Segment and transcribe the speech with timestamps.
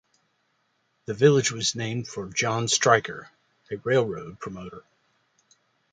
[1.05, 3.29] The village was named for John Stryker,
[3.69, 4.83] a railroad promoter.